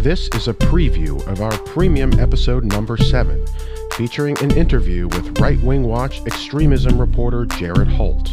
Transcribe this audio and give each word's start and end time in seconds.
This 0.00 0.28
is 0.28 0.48
a 0.48 0.54
preview 0.54 1.22
of 1.26 1.42
our 1.42 1.52
premium 1.58 2.18
episode 2.18 2.64
number 2.64 2.96
7, 2.96 3.44
featuring 3.92 4.42
an 4.42 4.50
interview 4.52 5.08
with 5.08 5.38
Right 5.38 5.60
Wing 5.60 5.82
Watch 5.82 6.22
extremism 6.24 6.98
reporter 6.98 7.44
Jared 7.44 7.86
Holt. 7.86 8.28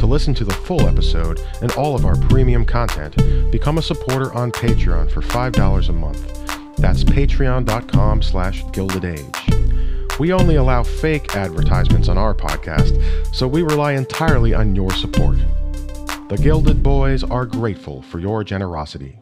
To 0.00 0.04
listen 0.04 0.34
to 0.34 0.44
the 0.44 0.58
full 0.64 0.88
episode 0.88 1.40
and 1.62 1.70
all 1.74 1.94
of 1.94 2.04
our 2.04 2.16
premium 2.16 2.64
content, 2.64 3.14
become 3.52 3.78
a 3.78 3.82
supporter 3.82 4.34
on 4.34 4.50
Patreon 4.50 5.12
for 5.12 5.20
$5 5.20 5.88
a 5.88 5.92
month. 5.92 6.76
That's 6.76 7.04
patreon.com 7.04 8.20
slash 8.22 8.64
gilded 8.72 9.04
age. 9.04 10.18
We 10.18 10.32
only 10.32 10.56
allow 10.56 10.82
fake 10.82 11.36
advertisements 11.36 12.08
on 12.08 12.18
our 12.18 12.34
podcast, 12.34 13.00
so 13.32 13.46
we 13.46 13.62
rely 13.62 13.92
entirely 13.92 14.54
on 14.54 14.74
your 14.74 14.90
support. 14.90 15.38
The 16.28 16.40
Gilded 16.42 16.82
Boys 16.82 17.22
are 17.22 17.46
grateful 17.46 18.02
for 18.02 18.18
your 18.18 18.42
generosity. 18.42 19.20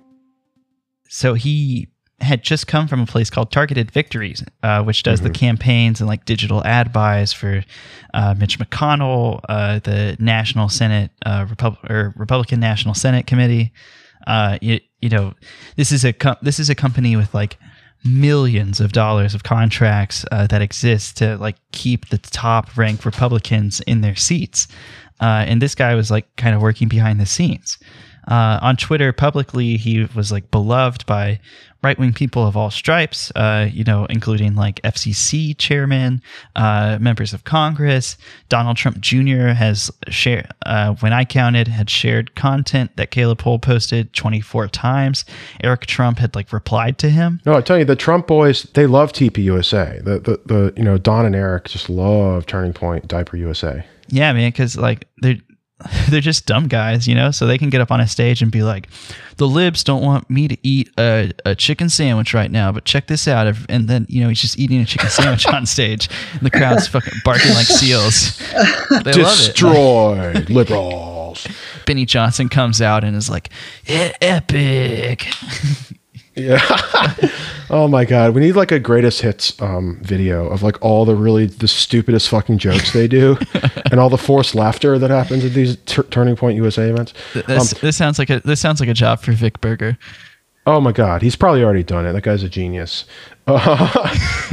So 1.09 1.35
he 1.35 1.89
had 2.21 2.43
just 2.43 2.67
come 2.67 2.89
from 2.89 3.01
a 3.01 3.07
place 3.07 3.29
called 3.29 3.53
Targeted 3.53 3.91
Victories, 3.91 4.43
uh, 4.63 4.83
which 4.83 5.03
does 5.03 5.21
the 5.21 5.31
campaigns 5.31 6.01
and 6.01 6.09
like 6.09 6.25
digital 6.25 6.65
ad 6.65 6.93
buys 6.93 7.33
for 7.33 7.63
uh, 8.15 8.35
Mitch 8.39 8.59
McConnell, 8.59 9.41
uh, 9.49 9.81
the 9.81 10.17
National 10.19 10.71
Senate 10.71 11.11
uh, 11.27 11.45
Repub- 11.49 11.79
or 11.91 12.15
Republican 12.17 12.59
National 12.59 12.95
Senate 12.95 13.27
Committee. 13.27 13.73
Uh, 14.27 14.59
you, 14.63 14.81
you 15.03 15.11
know, 15.11 15.35
this 15.77 15.93
is 15.93 16.05
a 16.05 16.13
com- 16.13 16.39
this 16.41 16.59
is 16.59 16.71
a 16.71 16.75
company 16.75 17.17
with 17.17 17.35
like 17.35 17.59
millions 18.05 18.81
of 18.81 18.93
dollars 18.93 19.35
of 19.35 19.43
contracts 19.43 20.25
uh, 20.33 20.47
that 20.47 20.63
exist 20.63 21.19
to 21.19 21.37
like 21.37 21.57
keep 21.73 22.09
the 22.09 22.19
top 22.19 22.77
ranked 22.77 23.05
Republicans 23.05 23.81
in 23.81 24.01
their 24.01 24.17
seats. 24.17 24.69
Uh, 25.21 25.45
and 25.47 25.63
this 25.63 25.75
guy 25.75 25.95
was 25.95 26.11
like 26.11 26.35
kind 26.37 26.55
of 26.55 26.63
working 26.63 26.89
behind 26.89 27.21
the 27.21 27.27
scenes. 27.27 27.79
Uh, 28.29 28.59
on 28.61 28.77
Twitter 28.77 29.13
publicly, 29.13 29.77
he 29.77 30.05
was 30.15 30.33
like 30.33 30.51
beloved 30.51 31.07
by 31.07 31.39
right 31.83 31.99
wing 31.99 32.13
people 32.13 32.45
of 32.45 32.57
all 32.57 32.71
stripes, 32.71 33.31
uh, 33.37 33.69
you 33.73 33.85
know, 33.85 34.07
including 34.07 34.57
like 34.57 34.83
FCC 34.83 35.57
chairman, 35.57 36.21
uh, 36.57 36.99
members 37.01 37.33
of 37.33 37.45
Congress. 37.45 38.17
Donald 38.49 38.77
Trump 38.77 38.99
Jr. 38.99 39.49
has 39.49 39.91
shared, 40.09 40.49
uh, 40.65 40.95
when 40.97 41.13
I 41.13 41.25
counted, 41.25 41.69
had 41.69 41.89
shared 41.89 42.35
content 42.35 42.97
that 42.97 43.13
Caleb 43.13 43.41
Hull 43.43 43.61
posted 43.61 44.13
24 44.15 44.69
times. 44.69 45.25
Eric 45.63 45.87
Trump 45.87 46.19
had 46.19 46.35
like 46.35 46.53
replied 46.53 46.99
to 46.99 47.11
him. 47.11 47.41
No, 47.47 47.55
I 47.55 47.61
tell 47.61 47.79
you, 47.79 47.85
the 47.85 47.95
Trump 47.95 48.27
boys, 48.27 48.65
they 48.75 48.89
love 48.89 49.13
TPUSA. 49.13 50.05
The, 50.05 50.19
the, 50.19 50.41
the, 50.45 50.73
you 50.77 50.83
know, 50.83 50.99
Don 50.99 51.27
and 51.27 51.37
Eric 51.37 51.69
just 51.69 51.89
love 51.89 52.47
Turning 52.47 52.73
Point 52.73 53.07
Diaper 53.07 53.37
USA. 53.37 53.85
Yeah, 54.09 54.33
man, 54.33 54.51
because 54.51 54.77
like 54.77 55.09
they're 55.19 55.37
they're 56.09 56.21
just 56.23 56.47
dumb 56.47 56.69
guys, 56.69 57.07
you 57.07 57.15
know, 57.15 57.31
so 57.31 57.47
they 57.47 57.59
can 57.59 57.69
get 57.69 57.81
up 57.83 57.91
on 57.91 58.01
a 58.01 58.07
stage 58.09 58.41
and 58.41 58.51
be 58.51 58.63
like, 58.63 58.89
"The 59.37 59.47
libs 59.47 59.85
don't 59.85 60.03
want 60.03 60.31
me 60.31 60.49
to 60.49 60.57
eat 60.67 60.89
a, 60.99 61.33
a 61.45 61.55
chicken 61.55 61.91
sandwich 61.91 62.33
right 62.33 62.51
now, 62.51 62.73
but 62.73 62.85
check 62.87 63.09
this 63.09 63.29
out." 63.29 63.55
And 63.69 63.87
then 63.87 64.07
you 64.09 64.23
know 64.23 64.29
he's 64.29 64.41
just 64.41 64.59
eating 64.59 64.81
a 64.81 64.87
chicken 64.87 65.11
sandwich 65.11 65.47
on 65.47 65.67
stage, 65.77 66.09
and 66.33 66.41
the 66.41 66.51
crowd's 66.51 66.89
fucking 66.89 67.21
barking 67.25 67.53
like 67.53 67.67
seals. 67.67 68.39
They 69.05 69.13
Destroy 69.13 70.33
liberals. 70.49 71.47
Benny 71.85 72.07
Johnson 72.07 72.49
comes 72.49 72.81
out 72.81 73.05
and 73.05 73.15
is 73.15 73.29
like, 73.29 73.51
"E- 73.87 74.13
"Epic." 74.23 75.27
Yeah. 76.37 76.61
oh 77.71 77.89
my 77.89 78.05
god, 78.05 78.35
we 78.35 78.43
need 78.43 78.53
like 78.57 78.71
a 78.71 78.79
greatest 78.79 79.23
hits 79.23 79.61
um, 79.63 79.99
video 80.03 80.49
of 80.49 80.63
like 80.63 80.81
all 80.83 81.07
the 81.07 81.15
really 81.17 81.47
the 81.47 81.67
stupidest 81.67 82.29
fucking 82.29 82.59
jokes 82.59 82.93
they 82.93 83.09
do, 83.09 83.39
and 83.91 83.99
all 83.99 84.11
the 84.11 84.19
forced 84.19 84.55
laughter 84.55 84.99
that 84.99 85.11
happens 85.11 85.45
at 85.45 85.53
these 85.53 85.77
tur 85.87 86.03
Turning 86.05 86.37
Point 86.37 86.57
USA 86.57 86.91
events. 86.91 87.15
This, 87.33 87.73
Um, 87.73 87.79
this 87.81 87.97
sounds 87.97 88.19
like 88.19 88.29
a 88.29 88.41
this 88.41 88.61
sounds 88.61 88.81
like 88.81 88.89
a 88.91 88.95
job 88.95 89.21
for 89.21 89.33
Vic 89.33 89.61
Berger. 89.63 89.97
Oh 90.67 90.81
my 90.81 90.93
god, 90.93 91.23
he's 91.23 91.37
probably 91.37 91.65
already 91.65 91.85
done 91.85 92.05
it. 92.07 92.13
That 92.13 92.23
guy's 92.23 92.43
a 92.43 92.49
genius. 92.49 93.07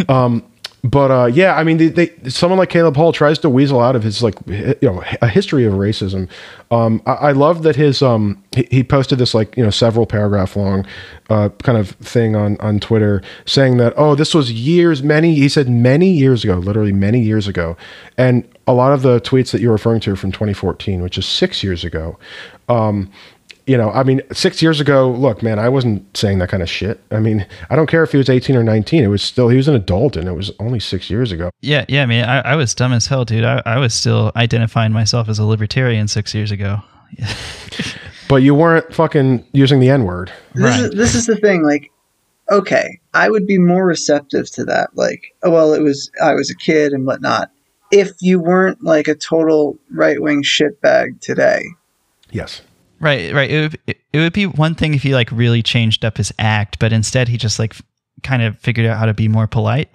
um, 0.07 0.43
but 0.83 1.11
uh, 1.11 1.25
yeah, 1.27 1.55
I 1.55 1.63
mean, 1.63 1.77
they, 1.77 1.87
they, 1.87 2.29
someone 2.29 2.59
like 2.59 2.69
Caleb 2.69 2.97
Hull 2.97 3.13
tries 3.13 3.39
to 3.39 3.49
weasel 3.49 3.79
out 3.79 3.95
of 3.95 4.03
his 4.03 4.21
like 4.21 4.35
you 4.47 4.75
know 4.81 5.01
a 5.21 5.29
history 5.29 5.63
of 5.63 5.73
racism. 5.73 6.27
Um, 6.71 7.01
I, 7.05 7.13
I 7.13 7.31
love 7.31 7.63
that 7.63 7.77
his 7.77 8.01
um, 8.01 8.43
he, 8.51 8.67
he 8.69 8.83
posted 8.83 9.17
this 9.17 9.33
like 9.33 9.55
you 9.55 9.63
know 9.63 9.69
several 9.69 10.05
paragraph 10.05 10.57
long 10.57 10.85
uh, 11.29 11.49
kind 11.59 11.77
of 11.77 11.91
thing 11.91 12.35
on 12.35 12.57
on 12.59 12.81
Twitter 12.81 13.21
saying 13.45 13.77
that 13.77 13.93
oh 13.95 14.13
this 14.13 14.35
was 14.35 14.51
years 14.51 15.01
many 15.01 15.35
he 15.35 15.47
said 15.47 15.69
many 15.69 16.09
years 16.09 16.43
ago 16.43 16.57
literally 16.57 16.91
many 16.91 17.21
years 17.21 17.47
ago, 17.47 17.77
and 18.17 18.45
a 18.67 18.73
lot 18.73 18.91
of 18.91 19.03
the 19.03 19.21
tweets 19.21 19.51
that 19.51 19.61
you're 19.61 19.71
referring 19.71 20.01
to 20.01 20.17
from 20.17 20.33
2014, 20.33 21.01
which 21.01 21.17
is 21.17 21.25
six 21.25 21.63
years 21.63 21.85
ago. 21.85 22.17
Um, 22.67 23.09
you 23.65 23.77
know, 23.77 23.91
I 23.91 24.03
mean, 24.03 24.21
six 24.33 24.61
years 24.61 24.79
ago, 24.81 25.09
look, 25.11 25.41
man, 25.41 25.57
I 25.59 25.69
wasn't 25.69 26.15
saying 26.17 26.39
that 26.39 26.49
kind 26.49 26.61
of 26.61 26.69
shit. 26.69 26.99
I 27.11 27.19
mean, 27.19 27.45
I 27.69 27.75
don't 27.75 27.87
care 27.87 28.03
if 28.03 28.11
he 28.11 28.17
was 28.17 28.29
18 28.29 28.55
or 28.55 28.63
19. 28.63 29.03
It 29.03 29.07
was 29.07 29.21
still, 29.21 29.47
he 29.49 29.55
was 29.57 29.67
an 29.67 29.75
adult 29.75 30.17
and 30.17 30.27
it 30.27 30.33
was 30.33 30.51
only 30.59 30.79
six 30.79 31.09
years 31.09 31.31
ago. 31.31 31.49
Yeah, 31.61 31.85
yeah, 31.87 32.05
man, 32.05 32.27
I, 32.29 32.39
I 32.51 32.55
was 32.55 32.75
dumb 32.75 32.91
as 32.93 33.07
hell, 33.07 33.23
dude. 33.25 33.43
I, 33.45 33.61
I 33.65 33.77
was 33.77 33.93
still 33.93 34.31
identifying 34.35 34.91
myself 34.91 35.29
as 35.29 35.39
a 35.39 35.45
libertarian 35.45 36.07
six 36.07 36.33
years 36.33 36.51
ago. 36.51 36.81
But 38.29 38.37
you 38.37 38.55
weren't 38.55 38.91
fucking 38.93 39.45
using 39.51 39.79
the 39.79 39.89
N 39.89 40.05
word. 40.05 40.31
This 40.55 40.63
Right. 40.63 40.79
is 40.79 40.91
this 40.91 41.13
is 41.13 41.25
the 41.27 41.35
thing. 41.35 41.61
Like, 41.63 41.91
okay, 42.49 42.99
I 43.13 43.29
would 43.29 43.45
be 43.45 43.59
more 43.59 43.85
receptive 43.85 44.49
to 44.53 44.63
that. 44.65 44.91
Like, 44.95 45.35
oh 45.43 45.51
well, 45.51 45.73
it 45.73 45.81
was 45.81 46.09
I 46.23 46.33
was 46.33 46.49
a 46.49 46.55
kid 46.55 46.93
and 46.93 47.05
whatnot. 47.05 47.51
If 47.91 48.11
you 48.21 48.39
weren't 48.39 48.81
like 48.83 49.07
a 49.07 49.13
total 49.13 49.77
right 49.91 50.19
wing 50.19 50.41
shitbag 50.41 51.19
today, 51.21 51.61
Yes. 52.31 52.61
Right, 52.99 53.33
right. 53.33 53.51
It 53.51 53.61
would, 53.61 53.79
it, 53.87 53.97
it 54.13 54.17
would 54.19 54.33
be 54.33 54.45
one 54.45 54.75
thing 54.75 54.93
if 54.93 55.03
he 55.03 55.13
like 55.13 55.29
really 55.31 55.61
changed 55.61 56.05
up 56.05 56.17
his 56.17 56.31
act, 56.39 56.79
but 56.79 56.93
instead 56.93 57.27
he 57.27 57.37
just 57.37 57.59
like 57.59 57.73
f- 57.73 57.81
kind 58.21 58.41
of 58.41 58.57
figured 58.59 58.85
out 58.85 58.97
how 58.97 59.05
to 59.05 59.13
be 59.13 59.27
more 59.27 59.47
polite. 59.47 59.89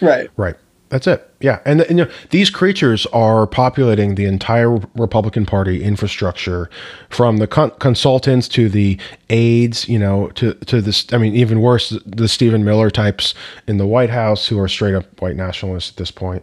right? 0.00 0.28
Right. 0.36 0.56
That's 0.88 1.06
it. 1.06 1.30
Yeah. 1.40 1.60
And, 1.66 1.82
and 1.82 1.98
you 1.98 2.04
know, 2.06 2.10
these 2.30 2.48
creatures 2.48 3.04
are 3.06 3.46
populating 3.46 4.14
the 4.14 4.24
entire 4.24 4.70
Republican 4.94 5.44
Party 5.44 5.84
infrastructure 5.84 6.70
from 7.10 7.36
the 7.36 7.46
con- 7.46 7.72
consultants 7.78 8.48
to 8.48 8.70
the 8.70 8.98
aides, 9.28 9.86
you 9.86 9.98
know, 9.98 10.28
to, 10.28 10.54
to 10.54 10.80
this, 10.80 11.12
I 11.12 11.18
mean, 11.18 11.34
even 11.34 11.60
worse, 11.60 11.90
the 12.06 12.26
Stephen 12.26 12.64
Miller 12.64 12.90
types 12.90 13.34
in 13.66 13.76
the 13.76 13.86
White 13.86 14.08
House 14.10 14.48
who 14.48 14.58
are 14.58 14.66
straight 14.66 14.94
up 14.94 15.20
white 15.20 15.36
nationalists 15.36 15.90
at 15.90 15.96
this 15.98 16.10
point. 16.10 16.42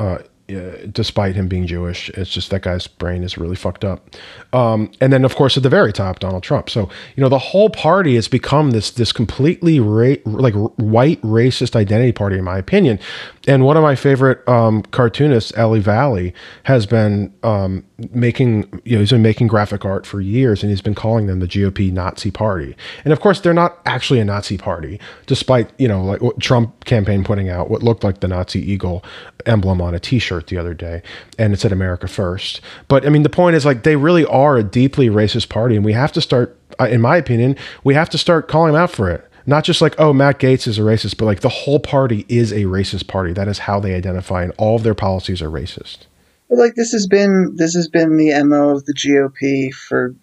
Uh, 0.00 0.18
uh, 0.56 0.86
despite 0.90 1.34
him 1.34 1.48
being 1.48 1.66
Jewish, 1.66 2.08
it's 2.10 2.30
just 2.30 2.50
that 2.50 2.62
guy's 2.62 2.86
brain 2.86 3.22
is 3.22 3.38
really 3.38 3.56
fucked 3.56 3.84
up. 3.84 4.14
Um, 4.52 4.90
and 5.00 5.12
then, 5.12 5.24
of 5.24 5.36
course, 5.36 5.56
at 5.56 5.62
the 5.62 5.68
very 5.68 5.92
top, 5.92 6.18
Donald 6.18 6.42
Trump. 6.42 6.70
So 6.70 6.88
you 7.16 7.22
know, 7.22 7.28
the 7.28 7.38
whole 7.38 7.70
party 7.70 8.14
has 8.14 8.28
become 8.28 8.70
this 8.70 8.90
this 8.90 9.12
completely 9.12 9.80
ra- 9.80 10.22
like 10.24 10.54
white 10.76 11.20
racist 11.22 11.76
identity 11.76 12.12
party, 12.12 12.38
in 12.38 12.44
my 12.44 12.58
opinion. 12.58 12.98
And 13.48 13.64
one 13.64 13.76
of 13.76 13.82
my 13.82 13.96
favorite 13.96 14.46
um, 14.48 14.82
cartoonists, 14.82 15.52
Eli 15.58 15.80
Valley, 15.80 16.32
has 16.64 16.86
been 16.86 17.32
um, 17.42 17.84
making 18.12 18.80
you 18.84 18.96
know 18.96 19.00
he's 19.00 19.10
been 19.10 19.22
making 19.22 19.46
graphic 19.46 19.84
art 19.84 20.06
for 20.06 20.20
years, 20.20 20.62
and 20.62 20.70
he's 20.70 20.80
been 20.80 20.94
calling 20.94 21.26
them 21.26 21.40
the 21.40 21.48
GOP 21.48 21.92
Nazi 21.92 22.30
Party. 22.30 22.76
And 23.04 23.12
of 23.12 23.20
course, 23.20 23.40
they're 23.40 23.54
not 23.54 23.78
actually 23.86 24.20
a 24.20 24.24
Nazi 24.24 24.58
party, 24.58 25.00
despite 25.26 25.70
you 25.78 25.88
know 25.88 26.04
like 26.04 26.20
what 26.20 26.40
Trump 26.40 26.84
campaign 26.84 27.24
putting 27.24 27.48
out 27.48 27.70
what 27.70 27.82
looked 27.82 28.04
like 28.04 28.20
the 28.20 28.28
Nazi 28.28 28.60
eagle 28.60 29.04
emblem 29.46 29.80
on 29.80 29.94
a 29.94 30.00
T-shirt 30.00 30.46
the 30.48 30.58
other 30.58 30.74
day, 30.74 31.02
and 31.38 31.52
it 31.52 31.60
said 31.60 31.72
America 31.72 32.08
First. 32.08 32.60
But 32.88 33.06
I 33.06 33.08
mean, 33.08 33.22
the 33.22 33.28
point 33.28 33.56
is 33.56 33.64
like 33.64 33.82
they 33.82 33.96
really 33.96 34.24
are 34.26 34.56
a 34.56 34.62
deeply 34.62 35.08
racist 35.08 35.48
party, 35.48 35.76
and 35.76 35.84
we 35.84 35.92
have 35.92 36.12
to 36.12 36.20
start, 36.20 36.56
uh, 36.80 36.84
in 36.84 37.00
my 37.00 37.16
opinion, 37.16 37.56
we 37.84 37.94
have 37.94 38.10
to 38.10 38.18
start 38.18 38.48
calling 38.48 38.72
them 38.72 38.82
out 38.82 38.90
for 38.90 39.10
it. 39.10 39.28
Not 39.44 39.64
just 39.64 39.80
like, 39.80 39.98
oh, 39.98 40.12
Matt 40.12 40.38
Gaetz 40.38 40.68
is 40.68 40.78
a 40.78 40.82
racist, 40.82 41.16
but 41.16 41.24
like 41.24 41.40
the 41.40 41.48
whole 41.48 41.80
party 41.80 42.24
is 42.28 42.52
a 42.52 42.62
racist 42.62 43.08
party. 43.08 43.32
That 43.32 43.48
is 43.48 43.60
how 43.60 43.80
they 43.80 43.94
identify, 43.94 44.44
and 44.44 44.52
all 44.56 44.76
of 44.76 44.82
their 44.82 44.94
policies 44.94 45.42
are 45.42 45.50
racist. 45.50 46.06
But 46.52 46.58
like 46.58 46.74
this 46.74 46.92
has 46.92 47.06
been 47.06 47.56
this 47.56 47.74
has 47.74 47.88
been 47.88 48.18
the 48.18 48.30
mo 48.44 48.68
of 48.68 48.84
the 48.84 48.92
GOP 48.92 49.72
for, 49.72 50.14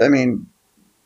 I 0.00 0.06
mean, 0.06 0.46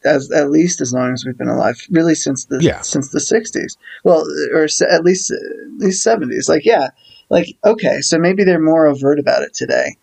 as 0.05 0.31
at 0.33 0.51
least 0.51 0.83
as 0.83 0.93
long 0.93 1.15
as 1.15 1.25
we've 1.25 1.39
been 1.39 1.49
alive, 1.49 1.81
really 1.91 2.15
since 2.15 2.45
the 2.45 2.59
Yeah. 2.63 2.83
since 2.83 3.09
the 3.09 3.21
'60s. 3.21 3.79
Well, 4.05 4.27
or 4.53 4.65
at 4.65 5.03
least 5.03 5.31
at 5.31 5.79
least 5.79 6.07
'70s. 6.07 6.47
Like 6.47 6.67
yeah, 6.67 6.89
like 7.31 7.57
okay, 7.65 8.03
so 8.03 8.19
maybe 8.19 8.45
they're 8.45 8.61
more 8.61 8.87
overt 8.87 9.19
about 9.19 9.43
it 9.45 9.55
today. 9.55 9.97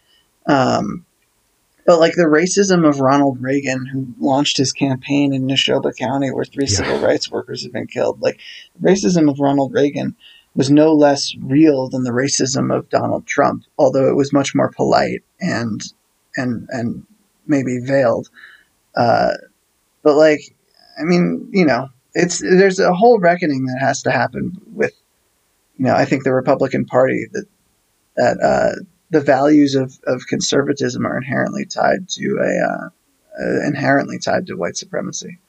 Um, 0.48 1.06
but 1.86 2.00
like 2.00 2.14
the 2.16 2.24
racism 2.24 2.90
of 2.90 3.00
Ronald 3.00 3.40
Reagan, 3.44 3.86
who 3.86 4.08
launched 4.20 4.58
his 4.58 4.74
campaign 4.74 5.34
in 5.34 5.46
Neshoba 5.46 5.96
County, 5.96 6.32
where 6.32 6.46
three 6.46 6.66
Yeah. 6.68 6.78
civil 6.78 6.98
rights 7.00 7.30
workers 7.30 7.62
have 7.62 7.74
been 7.74 7.86
killed, 7.86 8.20
like 8.24 8.40
racism 8.82 9.30
of 9.30 9.40
Ronald 9.40 9.72
Reagan 9.72 10.16
was 10.56 10.70
no 10.70 10.94
less 10.94 11.34
real 11.40 11.90
than 11.90 12.04
the 12.04 12.12
racism 12.12 12.76
of 12.76 12.90
Donald 12.90 13.26
Trump, 13.26 13.64
although 13.78 14.10
it 14.10 14.16
was 14.16 14.34
much 14.34 14.54
more 14.54 14.72
polite 14.72 15.24
and 15.40 15.82
and 16.36 16.68
and 16.72 17.06
maybe 17.48 17.80
veiled. 17.80 18.30
Uh, 18.96 19.32
but 20.04 20.16
like, 20.16 20.56
I 21.00 21.04
mean, 21.04 21.50
you 21.52 21.66
know, 21.66 21.90
it's 22.14 22.40
there's 22.40 22.80
a 22.80 22.94
whole 22.94 23.20
reckoning 23.20 23.66
that 23.66 23.80
has 23.80 24.04
to 24.04 24.12
happen 24.12 24.54
with, 24.74 24.94
you 25.78 25.86
know, 25.86 25.96
I 25.96 26.06
think 26.06 26.24
the 26.24 26.34
Republican 26.34 26.86
Party 26.86 27.28
that 27.32 27.46
that 28.18 28.42
uh, 28.42 28.84
the 29.10 29.22
values 29.22 29.76
of, 29.76 29.98
of 30.06 30.28
conservatism 30.28 31.06
are 31.06 31.18
inherently 31.18 31.66
tied 31.66 32.10
to 32.10 32.38
a 32.40 32.72
uh, 32.72 32.90
uh, 33.42 33.68
inherently 33.68 34.20
tied 34.20 34.48
to 34.48 34.56
white 34.56 34.76
supremacy. 34.76 35.40